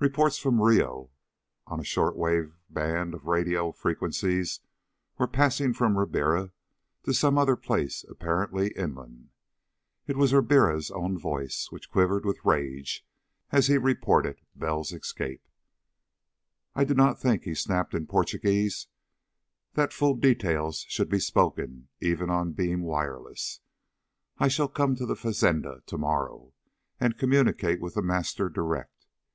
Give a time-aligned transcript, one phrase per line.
[0.00, 1.08] Reports from Rio
[1.66, 4.60] on a short wave band of radio frequencies
[5.16, 6.52] were passing from Ribiera
[7.04, 9.30] to some other place apparently inland.
[10.06, 13.06] It was Ribiera's own voice, which quivered with rage
[13.50, 15.42] as he reported Bell's escape.
[16.74, 18.88] "I do not think," he snapped in Portuguese,
[19.72, 23.60] "that full details should be spoken even on beam wireless.
[24.36, 26.52] I shall come to the fazenda _to morrow
[27.00, 29.06] and communicate with The Master direct.